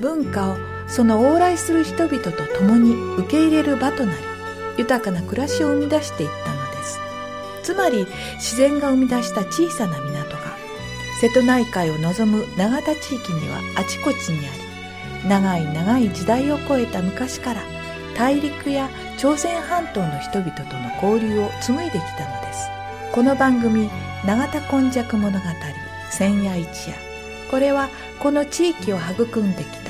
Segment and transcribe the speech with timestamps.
[0.00, 0.56] 文化を
[0.88, 4.18] その往来する人々と共に受け入れる場となり
[4.78, 6.98] 豊かな暮らしを生み出していったのです。
[7.62, 10.56] つまり自然が生み出した小さな港が
[11.20, 14.50] 瀬戸内海を望む永田地域にはあちこちにあ
[15.22, 17.62] り長い長い時代を超えた昔から
[18.16, 22.68] 大陸や朝鮮半島の人々との交流を紡いできたのです。
[23.12, 23.90] この番組
[24.24, 25.44] 「永田今昔物語
[26.10, 26.94] 千夜一夜」
[27.50, 27.88] これは
[28.20, 29.89] この地域を育んできた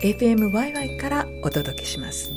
[0.00, 2.32] FMYY からお届けします。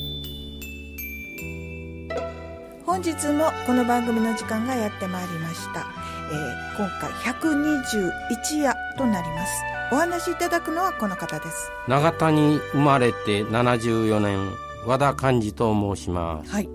[2.87, 5.85] 本日もこの番組の時間がやってまいりました、
[6.31, 9.51] えー、今回121夜となります。
[9.91, 11.69] お話しいただくのはこの方です。
[11.87, 14.39] 永田に生まれて74年
[14.87, 16.51] 和田寛治と申します。
[16.51, 16.69] はい、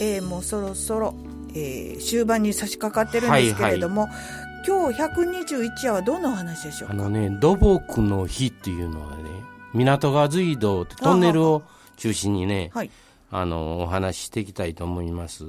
[0.00, 1.14] えー、もうそろそろ、
[1.54, 4.20] えー、終盤に差し掛かってるんですけれども、はいはい。
[4.66, 6.94] 今日121夜はどんなお話でしょうか？
[6.94, 9.37] あのね土木の日っていうのはね
[9.74, 11.62] 港川隧道ってトンネルを
[11.96, 12.90] 中心にね、はい、
[13.30, 15.44] あのお話ししていきたいと思います。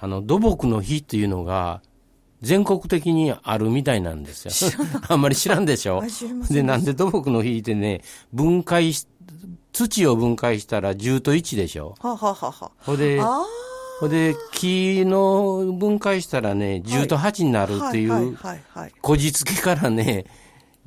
[0.00, 1.80] あの土木の日っていうのが
[2.40, 4.84] 全国的にあるみたいなんですよ。
[5.08, 6.02] あんまり知らんでしょ？
[6.50, 8.02] でなんで土木の日ってね
[8.32, 9.06] 分解し
[9.72, 11.94] 土を分解したら10と1でしょ？
[12.00, 13.20] ははははほで
[14.00, 18.36] ほで、木の分解したらね、10と8になるっていう、
[19.00, 20.26] こじつけからね、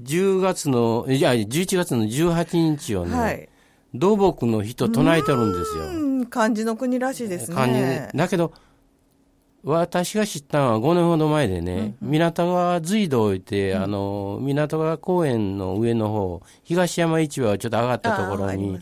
[0.02, 3.50] 10月の、いや、11月の18日をね、はい、
[3.94, 6.26] 土木の日と唱えてるんですよ。
[6.30, 7.56] 漢字の国らしいですね。
[7.56, 8.52] 漢字だけど、
[9.64, 18.80] 私が知ったのは5年ほど前でね、うんうん、港川隧道を置いて、うん、あの、港川公園の上の方、東山市場をちょっと上がったところに、ね、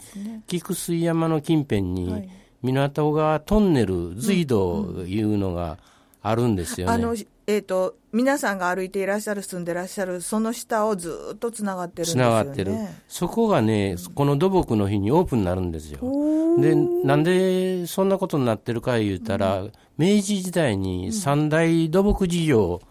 [0.48, 2.30] 菊水山の近辺に、はい。
[2.64, 5.78] 港川トンネル、隧道いうのが
[6.22, 6.94] あるんですよね。
[6.94, 12.74] あのえーと、皆さんが歩いていらっしゃる、住んでらっしゃる、その下をずっとつながってるんですよ、ね、つながってる、
[13.08, 16.00] そこがね、この土木の日にオープンになるんですよ。
[16.60, 22.82] で、なんでそんなことになってるか言ったら、うん、明治時代に三大土木事業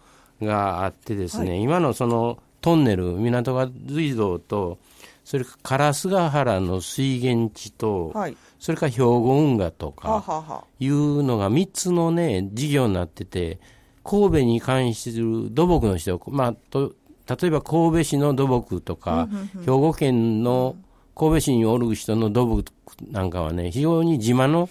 [0.43, 4.79] があってですね、はい、今のそのトンネル、港川隧道と、
[5.25, 13.61] それから烏ヶ原の水源地と、はい、それから兵庫運河とかいうのが3つのね事業になってて
[14.05, 16.95] 神戸に関する土木の人、まあ、と
[17.29, 19.29] 例えば神戸市の土木とか、
[19.61, 20.77] 兵庫県の
[21.15, 22.65] 神戸市におる人の土木
[23.11, 24.69] なんかはね非常に自慢の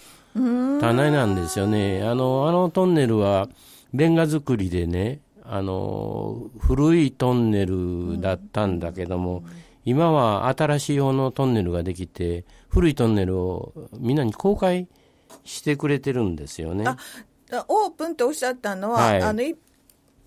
[0.80, 2.02] 棚なんですよね。
[2.02, 3.48] あのあのトンネルは
[3.92, 9.44] レンガ造りでねあの古いトンネルだったんだけども、
[9.84, 14.88] 今は新しい方のトンネルができて、古いトンネルをみんなに公開
[15.44, 16.84] してくれてるんですよね。
[17.60, 19.42] あオープンとおっしゃったのは、はい、あの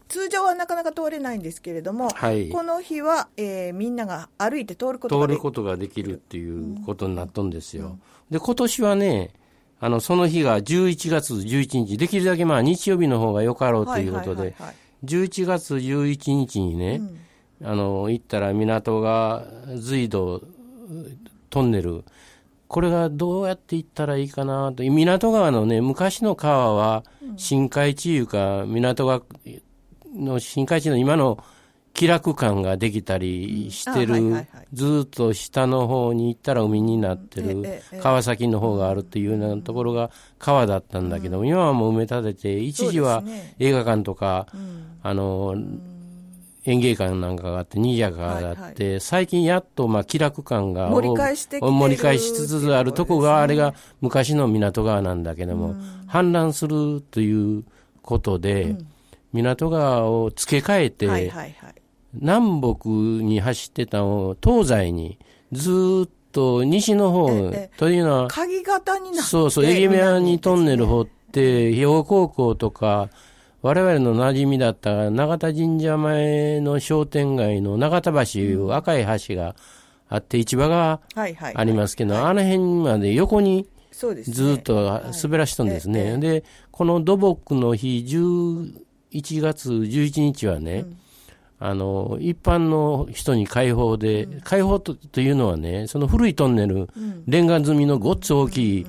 [0.08, 5.40] 通常はなかなか通れないんですけれども、はい、この日は、えー、みんなが歩いて通ることができる。
[5.40, 7.88] 通ることができるっていうことになったんですよ。
[7.88, 9.32] うん、で、今年はね、
[9.80, 14.56] あの、その日が11月11日、できるだけまあ日曜日の方がよかろうということで、
[15.04, 17.20] 11月11日にね、うん
[17.64, 19.48] あの行ったら港が
[19.78, 20.42] 隧道
[21.50, 22.04] トンネル
[22.76, 24.84] これがどうやって行ったらいいかなと。
[24.84, 27.06] 港川のね昔の川は
[27.38, 29.22] 深海地いうか港川
[30.14, 31.42] の深海地の今の
[31.94, 37.82] 気楽感ができたりしてる、ずっと下の方に行ったら海になってる。
[38.02, 43.24] 川崎の方があるっていうようなところが川だったんだけども、今はもう埋め立てて、一時は
[43.58, 45.56] 映画館とか、うんあの、
[46.66, 55.76] 演芸館なんかがあって、にぎやかがあって、はい最近やっとまあ気楽感が盛り返してきてる盛り返しつつあるとこが、あれが昔の港川なんだけども、
[56.08, 57.64] 氾濫するという
[58.02, 58.76] ことで、
[59.32, 61.76] 港川を付け替えて、はいはいはい。
[62.14, 65.20] 南北に走ってたのを東西に
[65.52, 67.78] ずーっと西の方、ええ。
[67.78, 73.10] というのは、鍵型になってそうそう、エギメアにトンネル掘って、兵庫高校とか、
[73.66, 79.56] 我々の馴染みだった永田神社前の商店街の永田橋、赤い橋が
[80.08, 81.02] あって、市場が。
[81.16, 83.68] ありますけど、あの辺まで横に。
[84.22, 86.20] ずっと滑らしとんですね。
[86.20, 90.86] で、この土木の日、11月11日はね、
[91.58, 96.88] あの、一般の人に開放で、開放とというのはね、その古いトンネル、
[97.26, 98.86] レンガ積みのごっつ大きい、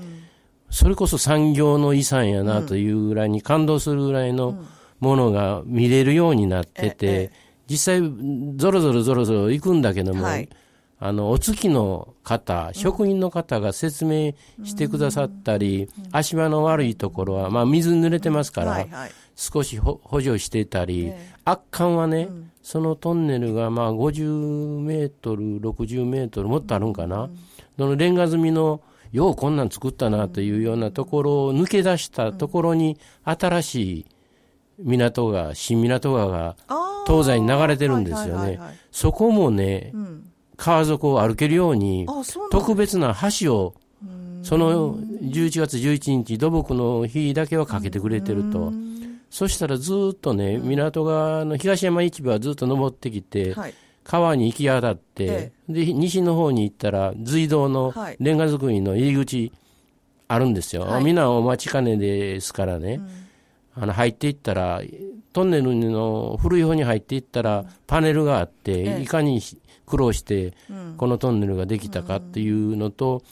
[0.76, 4.62] それこそ産業の遺産やなというぐらいに感動するぐらいの
[5.00, 7.32] ものが見れるようになってえてえ、
[7.66, 8.02] 実際、
[8.56, 10.50] ぞろぞろぞろぞろ行くんだけども、はい。
[10.98, 14.32] あの、お月の方、職員の方が説明
[14.64, 19.10] してくださったり、足場の悪いところは、まあ水濡れてますから、はいはい。
[19.34, 22.28] 少しほ補助してたり、え圧巻はね、
[22.62, 27.30] そのトンネルがまあ50メートル、60メートル、もっとあるんかな、
[27.78, 28.82] そのレンガ積みの、
[29.12, 34.06] ようこんなん作ったなというようなところを抜け出したところに、新しい
[34.78, 36.56] 港が、新港川が
[37.06, 38.60] 東西に流れてるんですよね。
[38.90, 40.30] そこもね、うん。
[40.56, 42.06] 川底を歩けるように、
[42.50, 43.74] 特別な橋を、
[44.42, 48.72] その11月11日、土木の日だけはかけてくれてると。
[49.28, 53.74] そしたらずーっとね、港側の東山市場はずっと登ってきて、はい。
[54.06, 59.52] 川に行き当たって、えで、西の方に行ったら、隧道のはいレンガ造りの入り口
[60.28, 60.82] あるんですよ。
[60.82, 63.00] はいみんなお待ちかねですからね。
[63.74, 64.80] あの、入っていったら、
[65.34, 69.42] トンネルの古い方に入っていったら、パネルがあって、ええいかに
[69.84, 70.54] 苦労して、
[70.96, 73.22] このトンネルができたかっていうのと、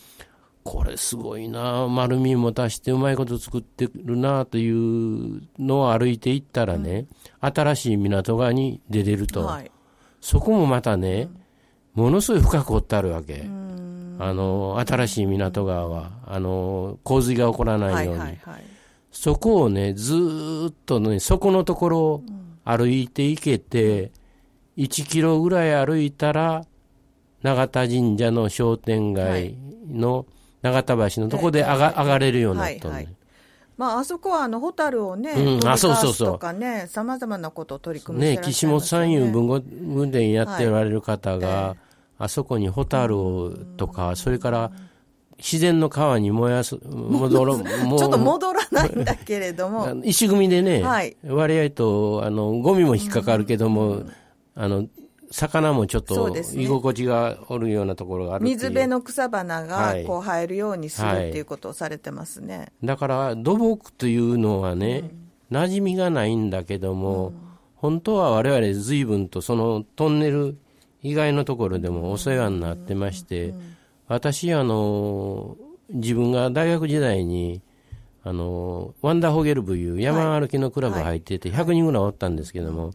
[0.65, 7.07] これすごいな丸みも足してうまいこと作ってるなというのを歩いていったらね、
[7.41, 9.45] 新しい港側に出れると。
[9.45, 9.71] はい。
[10.25, 11.29] そこもまたね、
[11.93, 13.45] ものすごい深く掘ってあるわけ。
[14.19, 18.21] あの、新しい港川は、あの、洪水が起こらなはいいように。
[18.23, 18.63] はいはい。
[19.13, 22.23] そこをね、ずーっとね、そこのところを
[22.65, 24.13] 歩いていけて、
[24.79, 26.65] 1キロぐらい歩いたら、
[27.43, 29.57] 永田神社の商店街
[29.87, 30.25] の
[30.63, 33.15] 永田橋のとこで上が,、上がれるようになったのね、はいはい
[33.77, 36.29] まあ、あそこは、あの、ホタルをね、うんあそうそうそう。
[36.33, 41.79] とかね、様々なことを取り組みしてね、らっしゃ岸本三遊文語文殿やっておられる方が、はい。
[42.17, 44.71] あそこにホタルをとか、それから
[45.39, 51.17] 自然の川に燃やす、 戻ろちょっと戻らないんだけれども、 石組みでね、はい。
[51.27, 54.03] 割合と、あの、ゴミも引っかかるけども、
[54.55, 54.87] あの、
[55.35, 58.57] 魚もちょっと居心地がおるようなところがあるっていう。
[58.57, 60.05] 水辺の草花がはい。
[60.05, 62.73] こう生えるようにするはいっていうことをされてますね。
[62.85, 65.11] だから土木というのはね、
[65.51, 67.33] 馴染みがないんだけども、
[67.75, 70.57] 本当は我々随分とそのトンネル
[71.03, 73.55] 以外のところでもお世話になってまして、
[74.07, 75.57] 私あの
[75.91, 77.61] 自分が大学時代に
[78.23, 82.93] あのワンダーホゲル部いう山歩きのクラブ入ってて100人ぐらいおったんですけども、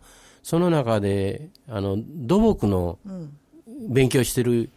[0.50, 2.98] その中であの土木の
[3.88, 4.72] 勉強してる、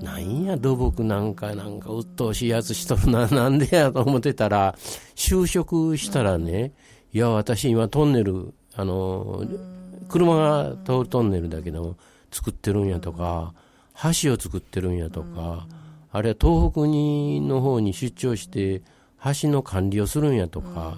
[0.00, 4.74] なんや土木なんかなんか鬱陶しいやつしとるな、 なんでやと思ってたら、
[5.14, 6.72] 就職したらね、
[7.12, 9.44] いや、私今トンネル、あの、
[10.08, 11.96] 車が通るトンネルだけども、
[12.30, 13.52] 作ってるんやとか、
[14.22, 15.66] 橋を作ってるんやとか、
[16.10, 18.80] あるいは東北にの方に出張して、
[19.42, 20.96] 橋の管理をするんやとか、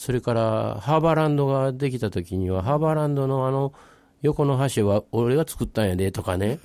[0.00, 3.74] それからハーバーランドができた時には、ハーバーランドのあの、
[4.22, 6.58] 横の橋は俺が作ったんやでとかね。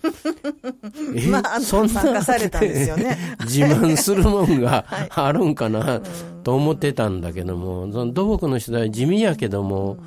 [1.14, 1.28] え？
[1.28, 3.18] まあ、あの参加されたんですよね。
[3.44, 6.02] 自慢するもんが あるんかな
[6.46, 9.98] と思ってたんだけども、その土木の人は地味やけども、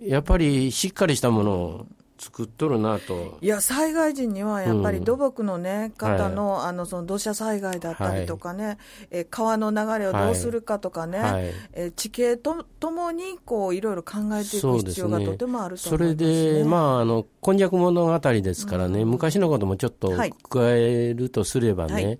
[0.00, 1.86] やっぱりしっかりしたものを
[2.20, 3.38] 作っとるなと。
[3.40, 8.76] いや、災害時にはやっぱりうん土木のね、方の、あの、その土砂災害だったりとかね、
[9.10, 11.44] えー川の流れをどうするかとかね、はい。
[11.72, 16.52] えー地形とともに、こう、いろいろ考えていく必要がとてもあるとそれ思います、ね。
[16.58, 20.34] で、まあ、あの、こんにゃく物語ですからね、昔のこともちょっとはい。
[20.48, 22.18] 加えるとすればね、はい。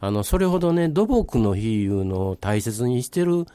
[0.00, 3.46] あの、それほどね、土木の日いうのを大切にしてる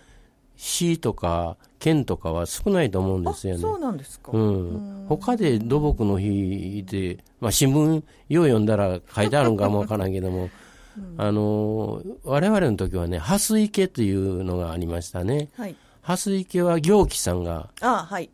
[0.58, 3.62] 市とか県とかは少ないと思うんですよね。
[3.62, 4.32] そうなんですか。
[4.34, 5.06] うん。
[5.08, 10.50] 他で土木の日で、まあ新聞よう読んだら書いてあるんかもわからんけども、
[11.18, 15.50] あの、我々の時はね、蓮池というのがありましたね。
[15.56, 15.76] はい。
[16.08, 17.70] 蓮池は行基さんが。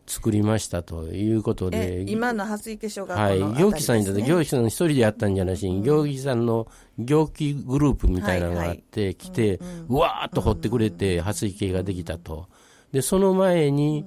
[0.06, 6.68] 作りましたということえで、今の蓮池小学校のはい、行基さんにとって、行基さん一人でやったんじゃなしに、行基さんの
[7.00, 12.46] 行基グループみたいなのがあって、来て、うわーっと掘ってくれて、蓮池ができたと。
[12.92, 14.04] で、その前に、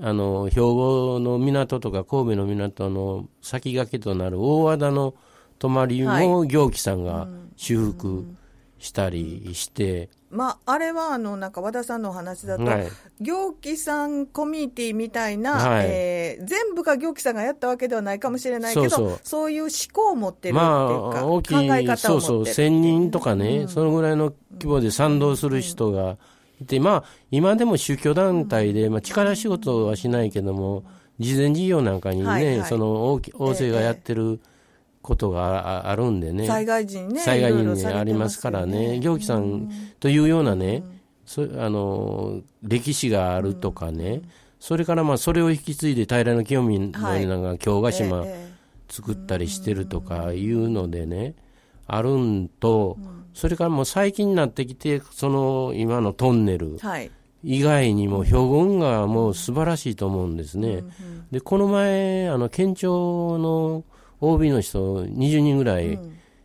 [0.00, 5.14] あの、兵庫の港とか神戸の港の先駆けとなる大和田の
[5.58, 8.26] 泊まりも行基さんが修復
[8.78, 12.88] したりして、まあ、あれは、あの、なんか和田さんのお話だと、はい。
[13.20, 15.86] 行基さんコミュニティみたいな、はい。
[15.86, 19.52] えー全部が行基さんがやったわけではないかもしれないけど、そうそう。
[19.52, 26.16] いう思考を持ってるっていうまか、あ、大き考えい、方そうそう、1000人とかね、そのぐらいの規模で賛同する人が
[26.60, 30.84] いて、まあ、今でも宗教団体で、まあ、力仕事はしないけども、
[31.18, 32.68] 慈善事業なんかにね、はいはい。
[32.68, 34.40] その大き大勢がやってる
[35.02, 40.84] ことがああるんでね、災害時にね、災害に、ね、ありますからよね、行基さんというようなね、
[41.26, 44.22] そあの歴史があるとかね、
[44.60, 48.52] それからまあそれを引き継いで平清美のようなのが京ヶ島、ええ
[48.92, 51.34] 作ったりしてるとかいうのでね、
[51.86, 52.98] あるんと、
[53.32, 57.10] それからもう最近になってきて、その今のトンネルはい。
[57.44, 60.84] 以外にも兵庫運河も素晴らしいと思うんですね。
[61.32, 63.82] で、この前、あの、県庁の
[64.22, 65.98] OB の人20人ぐらい、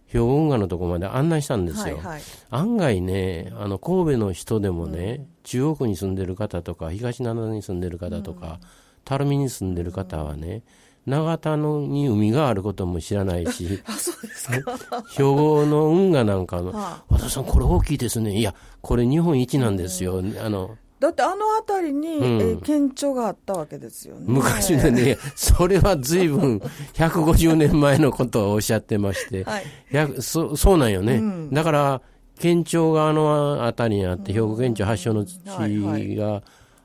[0.08, 1.98] 兵庫運河のとこまで案内したんですよ。
[1.98, 2.22] はいはい。
[2.50, 8.60] 案外ね、あの神戸の人でもね、中央区に住んでる方とか、東灘に住んでる方とか、
[9.08, 10.64] 垂水に住んでる方はね、
[11.06, 14.78] 長田のに海があることも知らないし、 あ、そうですか。
[15.10, 18.38] 兵庫の運河なんかの、は和田さん、これ大きいですね。
[18.38, 20.22] いや、これ日本一なんですよ。
[20.44, 22.24] あの、だってあの辺りに、ん。
[22.24, 24.26] えー県庁があったわけですよね。
[24.28, 26.58] 昔のね、それは随分
[26.94, 29.64] 150年前のことをおっしゃってまして、はい。
[29.92, 32.02] やそそうなんよね、だから
[32.40, 36.42] 県庁があの辺りにあって、兵庫県庁発祥の地が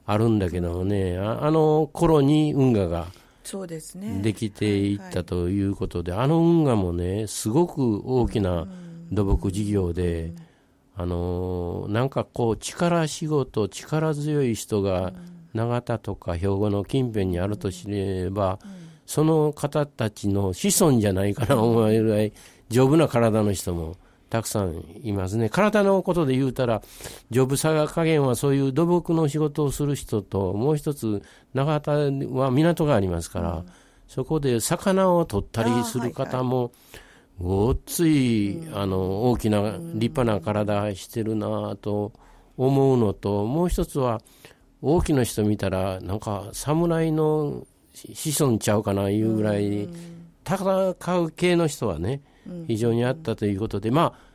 [0.07, 3.07] あるんだけどもね、ああの頃に運河が
[3.45, 4.21] そうですね。
[4.23, 8.66] できていったということで、あの運河もね、すごく大きな
[9.11, 10.33] 土木事業で、
[10.94, 15.12] あのーなんかこう、力仕事、力強い人が
[15.54, 18.58] 長田とか兵庫の近辺にあるとすれば、
[19.06, 22.32] その方たちの子孫じゃないかな思えるぐらい、
[22.68, 23.96] 丈夫な体の人も
[24.30, 25.50] たくさんいますね。
[25.50, 26.80] 体のことで言うたら、
[27.30, 31.22] 丈夫さ加減はそういう土木の仕事をする人と、もう一つ、
[31.52, 33.64] 長田は港がありますから、
[34.08, 36.72] そこで魚を取ったりする方も、
[37.42, 42.12] ごっつい、あの、大きな、立派な体してるなと
[42.56, 44.20] 思うのと、もう一つは、
[44.80, 49.88] 大きな人見たら、なんか、侍の子孫ちゃうかないうぐらい、
[50.46, 52.20] 戦う系の人はね、
[52.68, 54.32] 非常にあったということで、まあ、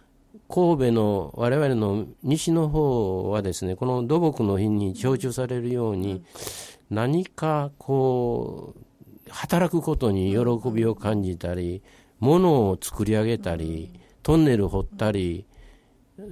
[0.49, 6.25] 神戸の我々の西の方はですね、この土木の日に象徴されるように、
[6.89, 8.81] 何かこう、
[9.29, 11.81] 働くことに喜びを感じたり、
[12.19, 13.91] 物を作り上げたり、
[14.23, 15.45] トンネル掘ったり、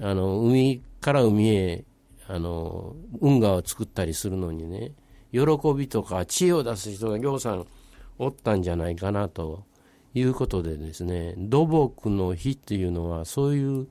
[0.01, 1.85] あの、海から海へ、
[2.27, 4.91] あの、運河を作ったりするのにね、
[5.31, 5.41] 喜
[5.75, 7.65] びとか知恵を出す人がぎょうさん
[8.17, 9.65] おったんじゃないかなと
[10.13, 13.87] いうことでですね、土木の日っていうのはそういう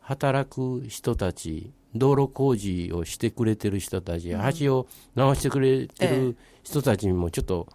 [0.00, 7.68] 働く人たち、道路工事をしてくれてる人たち、橋を直してくれてる人たちにもちょっと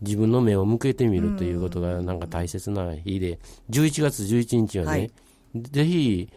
[0.00, 3.38] 自分の目を向けてみるということがなんか大切な日で、
[3.70, 5.10] 11月11日はね、はい。
[5.54, 6.28] ぜひ、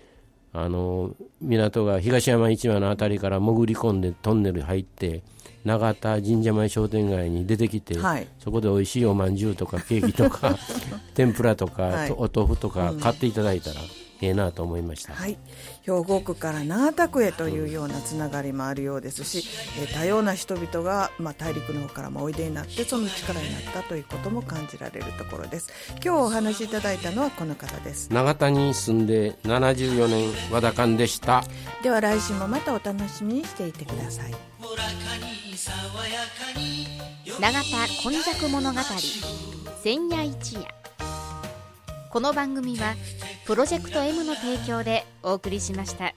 [0.54, 5.24] あの、港が東山市場のあたりから潜り込んでトンネル入って、
[5.64, 8.28] 永田神社前商店街に出てきて、はい。
[8.40, 10.58] そこで美味しいおまんじゅうとかケーキとか
[11.14, 12.10] 天ぷらとか、はい。
[12.10, 13.82] とお豆腐とか買っていただいたら
[14.22, 15.14] ええなと思いました。
[15.14, 15.38] はい、
[15.84, 19.48] 兵庫区から長田区へというようなつながりもあるようですし、
[19.80, 25.70] えー多様な人々が、まあ、大陸の方からもおいでになってその力になったということも感じられるところです。
[26.04, 28.10] 今日お話しいただいたのはこの方です。
[28.12, 31.44] 永田に住んで74年和田勘でした。
[31.84, 34.32] では来週もまたお楽しみにしていてください。
[37.40, 37.60] 永田
[38.04, 38.80] 今昔物語
[39.84, 40.82] 千夜一夜。
[42.10, 42.94] この番組は
[43.52, 46.14] プロジェクト M の提供でお送りしました。